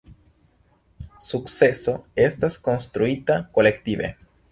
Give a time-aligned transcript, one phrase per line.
[1.25, 1.93] Sukceso
[2.23, 4.11] estas konstruita kolektive.